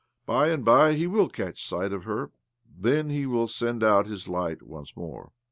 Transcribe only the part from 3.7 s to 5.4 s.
out his light once more."